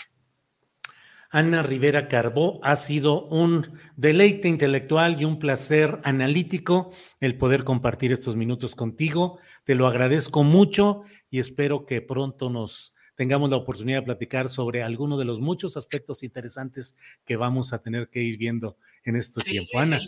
Ana 1.31 1.61
Rivera 1.61 2.07
Carbó, 2.07 2.59
ha 2.63 2.75
sido 2.75 3.25
un 3.25 3.79
deleite 3.95 4.47
intelectual 4.47 5.21
y 5.21 5.25
un 5.25 5.37
placer 5.37 5.99
analítico 6.03 6.91
el 7.19 7.37
poder 7.37 7.63
compartir 7.63 8.11
estos 8.11 8.35
minutos 8.35 8.75
contigo. 8.75 9.39
Te 9.63 9.75
lo 9.75 9.85
agradezco 9.85 10.43
mucho 10.43 11.03
y 11.29 11.39
espero 11.39 11.85
que 11.85 12.01
pronto 12.01 12.49
nos 12.49 12.95
tengamos 13.19 13.49
la 13.49 13.57
oportunidad 13.57 13.97
de 13.97 14.05
platicar 14.05 14.47
sobre 14.47 14.81
alguno 14.81 15.17
de 15.17 15.25
los 15.25 15.41
muchos 15.41 15.75
aspectos 15.75 16.23
interesantes 16.23 16.95
que 17.25 17.35
vamos 17.35 17.73
a 17.73 17.81
tener 17.81 18.07
que 18.07 18.21
ir 18.21 18.37
viendo 18.37 18.77
en 19.03 19.17
este 19.17 19.41
tiempo. 19.41 19.77
Ana. 19.77 19.99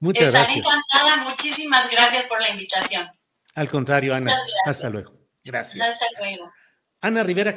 Muchas 0.00 0.26
Estaré 0.26 0.44
gracias. 0.44 0.66
encantada. 0.66 1.22
Muchísimas 1.30 1.88
gracias 1.88 2.24
por 2.24 2.40
la 2.40 2.50
invitación. 2.50 3.06
Al 3.54 3.68
contrario, 3.68 4.12
Ana. 4.12 4.34
Hasta 4.66 4.90
luego. 4.90 5.12
Gracias. 5.44 5.88
Hasta 5.88 6.06
luego. 6.18 6.50
Ana 7.00 7.22
Rivera. 7.22 7.56